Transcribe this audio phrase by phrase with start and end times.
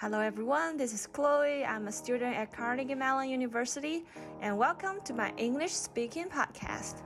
[0.00, 1.64] Hello everyone, this is Chloe.
[1.64, 4.04] I'm a student at Carnegie Mellon University,
[4.40, 7.02] and welcome to my English speaking podcast.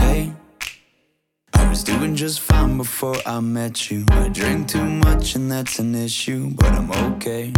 [0.00, 0.34] Hey,
[1.54, 4.04] I was doing just fine before I met you.
[4.10, 7.54] I drink too much and that's an issue, but I'm okay.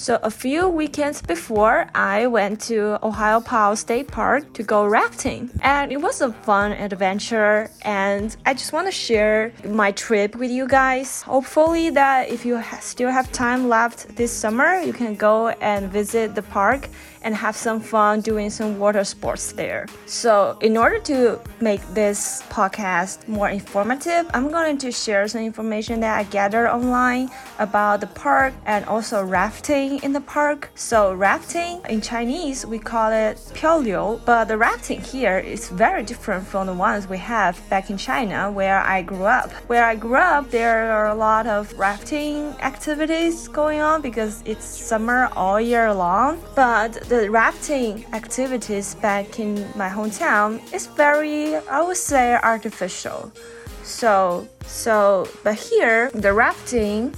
[0.00, 5.50] So, a few weekends before, I went to Ohiopyle State Park to go rafting.
[5.60, 10.52] And it was a fun adventure, and I just want to share my trip with
[10.52, 11.22] you guys.
[11.22, 16.36] Hopefully, that if you still have time left this summer, you can go and visit
[16.36, 16.88] the park
[17.22, 19.86] and have some fun doing some water sports there.
[20.06, 26.00] So, in order to make this podcast more informative, I'm going to share some information
[26.00, 30.70] that I gathered online about the park and also rafting in the park.
[30.74, 36.46] So, rafting in Chinese, we call it piaoliu, but the rafting here is very different
[36.46, 39.50] from the ones we have back in China where I grew up.
[39.68, 44.64] Where I grew up, there are a lot of rafting activities going on because it's
[44.64, 51.80] summer all year long, but the rafting activities back in my hometown is very, I
[51.80, 53.32] would say, artificial.
[53.82, 57.14] So, so, but here the rafting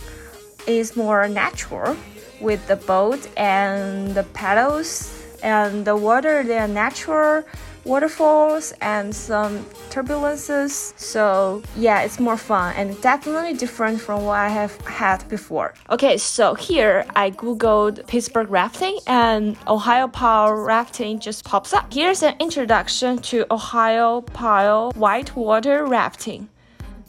[0.69, 1.97] is more natural
[2.41, 6.45] with the boat and the paddles and the water.
[6.45, 7.43] They are natural
[7.85, 10.99] waterfalls and some turbulences.
[10.99, 15.75] So yeah, it's more fun and definitely different from what I have had before.
[15.91, 21.93] Okay, so here I googled Pittsburgh rafting and Ohiopyle rafting just pops up.
[21.93, 26.49] Here's an introduction to Ohiopyle whitewater rafting.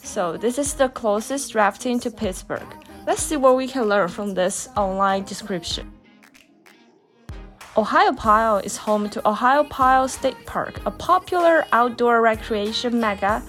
[0.04, 2.66] So this is the closest rafting to Pittsburgh.
[3.06, 5.92] Let's see what we can learn from this online description.
[7.76, 13.42] Ohiopyle is home to Ohiopyle State Park, a popular outdoor recreation mecca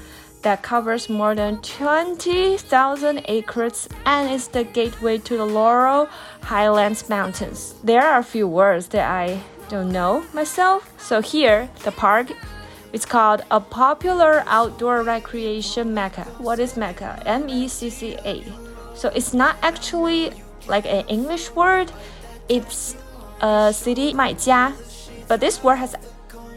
[0.42, 6.08] that covers more than 20,000 acres and is the gateway to the Laurel
[6.40, 7.74] Highlands Mountains.
[7.82, 10.88] There are a few words that I don't know myself.
[10.98, 12.30] So here, the park
[12.92, 16.26] is called a popular outdoor recreation mecca.
[16.38, 17.20] What is mecca?
[17.26, 18.44] M E C C A.
[18.94, 20.30] So it's not actually
[20.68, 21.90] like an English word.
[22.48, 22.94] It's
[23.41, 24.73] a city 买家,
[25.27, 25.95] but this word has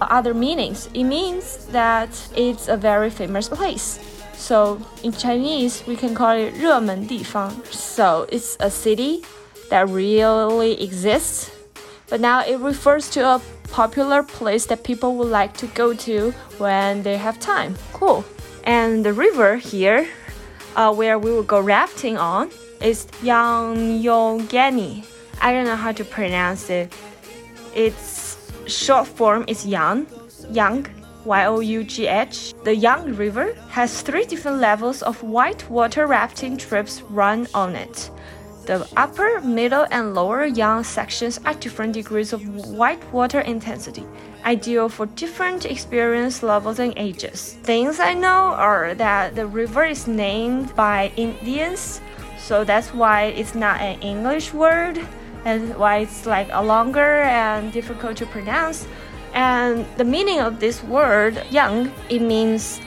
[0.00, 0.88] other meanings.
[0.94, 3.98] It means that it's a very famous place.
[4.34, 7.52] So in Chinese, we can call it 热门地方.
[7.70, 9.22] So it's a city
[9.68, 11.50] that really exists,
[12.08, 13.40] but now it refers to a
[13.70, 17.76] popular place that people would like to go to when they have time.
[17.92, 18.24] Cool.
[18.64, 20.08] And the river here,
[20.74, 22.50] uh, where we will go rafting on,
[22.80, 25.04] is Yangyongani.
[25.41, 26.93] I don't know how to pronounce it.
[27.75, 28.37] Its
[28.67, 30.07] short form is Yang,
[30.51, 30.87] Yang,
[31.25, 32.53] Y O U G H.
[32.63, 38.09] The Yang River has three different levels of white water rafting trips run on it.
[38.65, 44.03] The upper, middle, and lower Yang sections are different degrees of white water intensity,
[44.43, 47.57] ideal for different experience levels and ages.
[47.61, 52.01] Things I know are that the river is named by Indians,
[52.39, 55.05] so that's why it's not an English word
[55.45, 58.87] and why it's like a longer and difficult to pronounce.
[59.33, 62.81] And the meaning of this word, yang, it means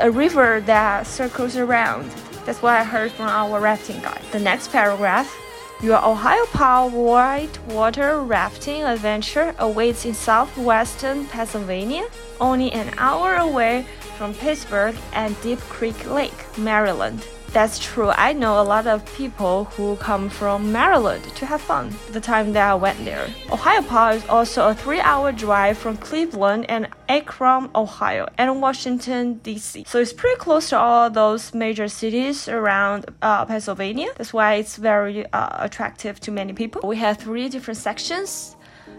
[0.00, 2.10] a river that circles around.
[2.44, 4.22] That's what I heard from our rafting guide.
[4.32, 5.38] The next paragraph.
[5.82, 12.06] Your Ohiopyle whitewater rafting adventure awaits in southwestern Pennsylvania,
[12.40, 13.84] only an hour away
[14.16, 17.26] from Pittsburgh and Deep Creek Lake, Maryland.
[17.52, 18.08] That's true.
[18.08, 22.54] I know a lot of people who come from Maryland to have fun the time
[22.54, 23.26] that I went there.
[23.48, 29.84] Ohiopyle is also a three hour drive from Cleveland and Akron, Ohio, and Washington, D.C.
[29.86, 34.08] So it's pretty close to all those major cities around uh, Pennsylvania.
[34.16, 36.88] That's why it's very uh, attractive to many people.
[36.88, 38.56] We have three different sections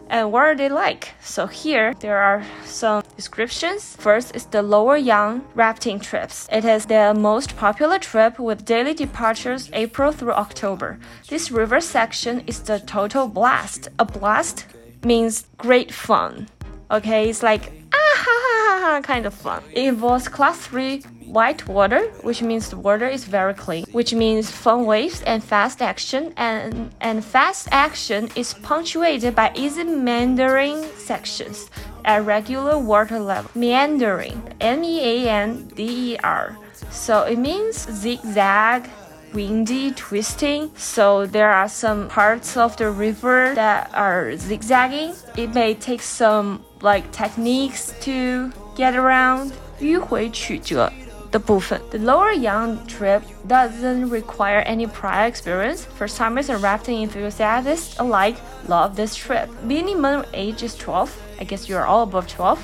[0.09, 1.09] and what are they like?
[1.21, 3.95] So here there are some descriptions.
[3.95, 6.47] First is the Lower Yang rafting trips.
[6.51, 10.99] It is the most popular trip with daily departures April through October.
[11.29, 13.87] This river section is the total blast.
[13.99, 14.65] A blast
[15.03, 16.47] means great fun.
[16.91, 19.63] Okay, it's like ah ha ha ha kind of fun.
[19.71, 24.50] It involves class 3 white water, which means the water is very clean, which means
[24.50, 31.70] fun waves and fast action, and, and fast action is punctuated by easy meandering sections
[32.04, 33.50] at regular water level.
[33.54, 36.56] Meandering, M E A N D E R.
[36.90, 38.88] So it means zigzag,
[39.34, 40.70] windy, twisting.
[40.76, 45.14] So there are some parts of the river that are zigzagging.
[45.36, 49.52] It may take some like techniques to get around.
[49.80, 50.92] 迂回曲折
[51.32, 51.80] 的部分。
[51.90, 55.84] The Lower Yang trip doesn't require any prior experience.
[55.98, 59.48] First timers and rafting enthusiasts alike love this trip.
[59.62, 61.10] Minimum age is 12.
[61.40, 62.58] I guess you're all above 12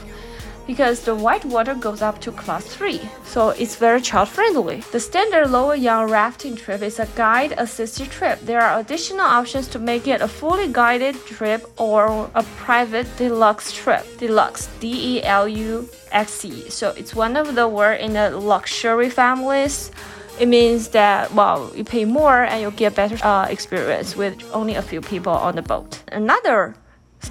[0.70, 4.82] because the white water goes up to class 3, so it's very child friendly.
[4.92, 8.40] The standard Lower Yang rafting trip is a guide assisted trip.
[8.42, 13.72] There are additional options to make it a fully guided trip or a private deluxe
[13.72, 14.06] trip.
[14.20, 16.70] Deluxe, D E L U X E.
[16.70, 19.92] So it's one of the word in the luxury families.
[20.40, 24.76] It means that well, you pay more and you get better uh, experience with only
[24.76, 26.04] a few people on the boat.
[26.12, 26.76] Another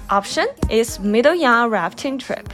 [0.09, 2.49] option is Middle Yang rafting trip.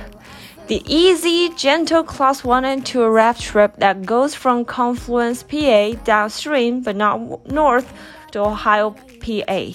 [0.66, 6.82] The easy, gentle class 1 and 2 raft trip that goes from Confluence, PA downstream
[6.82, 7.92] but not north
[8.32, 9.72] to Ohio, PA.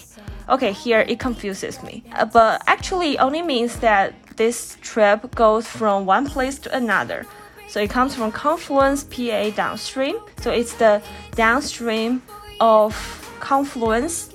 [0.47, 2.03] Okay, here it confuses me.
[2.13, 7.25] Uh, but actually only means that this trip goes from one place to another.
[7.67, 10.17] So it comes from Confluence, PA downstream.
[10.39, 11.01] So it's the
[11.35, 12.21] downstream
[12.59, 12.93] of
[13.39, 14.29] confluence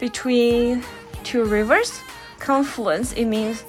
[0.00, 0.82] between
[1.22, 2.00] two rivers.
[2.38, 3.62] Confluence, it means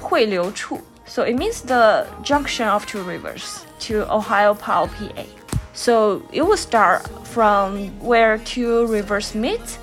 [0.00, 0.80] 汇流处.
[1.09, 5.25] So it means the junction of two rivers to Ohiopyle, PA.
[5.73, 9.79] So it will start from where two rivers meet,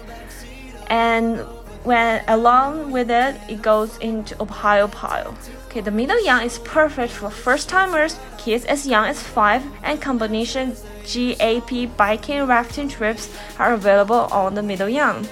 [0.89, 1.41] and
[1.83, 5.35] when along with it, it goes into Ohiopyle.
[5.67, 10.01] Okay, the Middle Yang is perfect for first timers, kids as young as five, and
[10.01, 13.29] combination GAP biking rafting trips
[13.59, 15.27] are available on the Middle Yang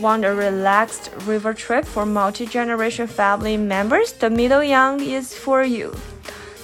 [0.00, 4.12] Want a relaxed river trip for multi generation family members?
[4.12, 5.94] The Middle Yang is for you.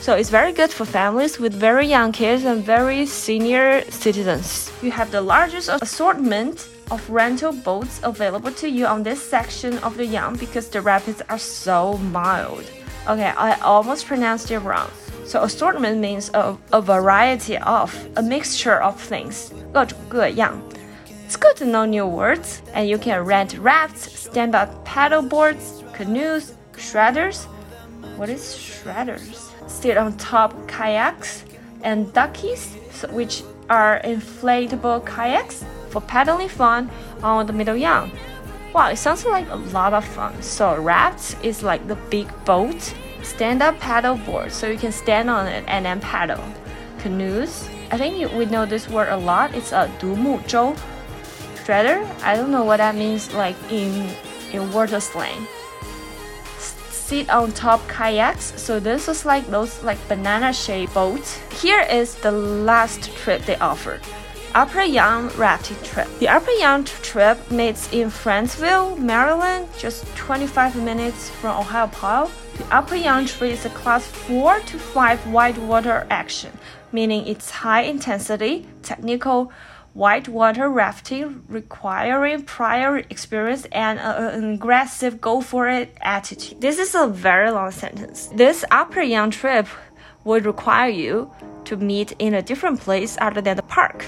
[0.01, 4.71] So it's very good for families with very young kids and very senior citizens.
[4.83, 9.97] You have the largest assortment of rental boats available to you on this section of
[9.97, 12.71] the Yang because the rapids are so mild.
[13.09, 14.91] Okay, I almost pronounced it wrong.
[15.25, 19.51] So assortment means a, a variety of, a mixture of things.
[19.73, 20.53] 各种各样。
[21.29, 26.55] it's good to know new words, and you can rent rafts, stand-up paddle boards, canoes,
[26.73, 27.47] shredders.
[28.17, 29.51] What is shredders?
[29.69, 31.45] Sit on top kayaks
[31.83, 32.75] and duckies,
[33.11, 36.91] which are inflatable kayaks for paddling fun
[37.23, 38.11] on the Middle Yang.
[38.75, 40.43] Wow, it sounds like a lot of fun.
[40.43, 45.47] So rafts is like the big boat, stand-up paddle board, so you can stand on
[45.47, 46.43] it and then paddle.
[46.99, 49.55] Canoes, I think we know this word a lot.
[49.55, 50.75] It's a 独木舟
[51.70, 52.04] shredder.
[52.24, 54.10] I don't know what that means like in
[54.52, 55.46] in water slang.
[56.58, 58.54] Sit on top kayaks.
[58.58, 61.38] So this is like those like banana shaped boats.
[61.62, 64.02] Here is the last trip they offered.
[64.56, 66.08] Upper Yang rafting trip.
[66.18, 72.32] The Upper Yang trip meets in Friendsville, Maryland, just 25 minutes from Ohiopyle.
[72.58, 76.52] The Upper Yang trip is a class 4 to 5 whitewater action,
[76.92, 79.52] meaning it's high intensity, technical,
[79.94, 86.62] whitewater rafting requiring prior experience and an aggressive go for it attitude.
[86.62, 88.28] This is a very long sentence.
[88.34, 89.68] This upper Yang trip
[90.24, 91.32] would require you
[91.66, 94.06] to meet in a different place other than the park.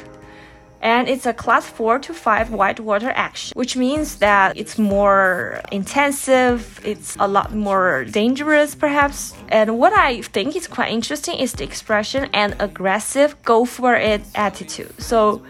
[0.83, 6.81] And it's a class 4 to 5 whitewater action, which means that it's more intensive,
[6.83, 9.35] it's a lot more dangerous, perhaps.
[9.49, 14.21] And what I think is quite interesting is the expression and aggressive go for it
[14.33, 14.99] attitude.
[14.99, 15.43] So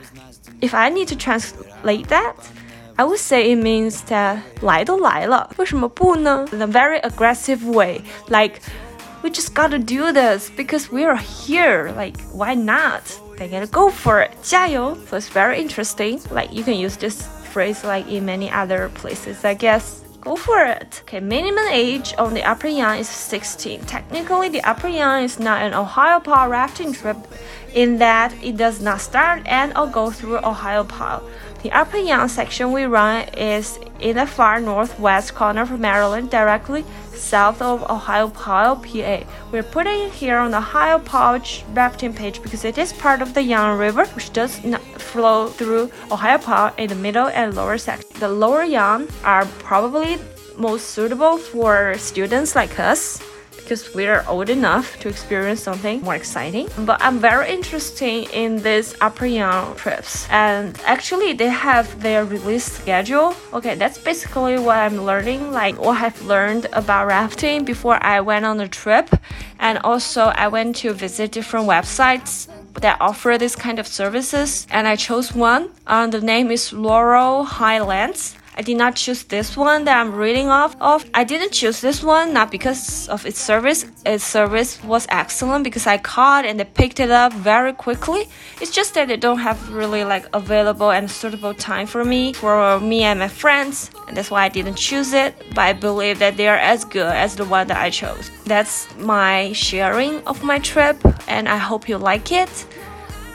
[0.61, 2.35] if I need to translate that,
[2.99, 6.47] I would say it means that 来都来了，为什么不呢？
[6.53, 8.61] In a very aggressive way, like
[9.23, 11.93] we just gotta do this because we are here.
[11.97, 13.03] Like why not?
[13.37, 14.31] They gotta go for it.
[14.43, 14.97] 加油!
[15.11, 16.21] So it's very interesting.
[16.31, 20.00] Like you can use this phrase like in many other places, I guess.
[20.22, 21.02] Go for it.
[21.02, 23.82] Okay, minimum age on the Upper Yang is 16.
[23.86, 27.18] Technically, the Upper Yang is not an Ohiopyle rafting trip
[27.74, 31.24] in that it does not start and or go through Ohiopyle.
[31.64, 36.84] The Upper Yang section we run is in the far northwest corner of Maryland, directly
[37.14, 39.28] south of Ohiopyle, PA.
[39.52, 43.44] We're putting it here on the Ohiopyle rafting page because it is part of the
[43.44, 48.10] Yang River, which does not flow through Ohiopyle in the middle and lower section.
[48.20, 50.18] The lower Yang are probably
[50.58, 53.22] most suitable for students like us
[53.58, 56.68] because we're old enough to experience something more exciting.
[56.80, 60.28] But I'm very interested in these Yang trips.
[60.30, 63.36] And actually, they have their release schedule.
[63.54, 68.46] Okay, that's basically what I'm learning, like what I've learned about rafting before I went
[68.46, 69.10] on the trip.
[69.60, 72.48] And also, I went to visit different websites
[72.82, 75.70] that offer this kind of services and I chose one.
[75.88, 78.36] Um, the name is Laurel Highlands.
[78.62, 81.04] I did not choose this one that I'm reading off of.
[81.16, 83.88] I didn't choose this one not because of its service.
[84.06, 88.30] Its service was excellent because I caught and they picked it up very quickly.
[88.62, 92.80] It's just that they don't have really like available and suitable time for me, for
[92.80, 95.34] me and my friends, and that's why I didn't choose it.
[95.56, 98.30] But I believe that they are as good as the one that I chose.
[98.46, 102.68] That's my sharing of my trip, and I hope you like it.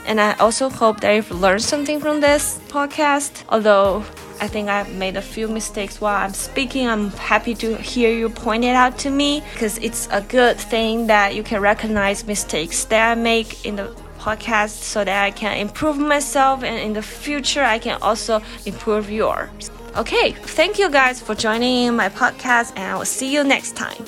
[0.07, 3.43] And I also hope that you've learned something from this podcast.
[3.49, 4.05] Although
[4.41, 8.29] I think I've made a few mistakes while I'm speaking, I'm happy to hear you
[8.29, 12.85] point it out to me because it's a good thing that you can recognize mistakes
[12.87, 17.03] that I make in the podcast so that I can improve myself and in the
[17.03, 19.71] future I can also improve yours.
[19.97, 23.77] Okay, thank you guys for joining in my podcast and I will see you next
[23.77, 24.05] time.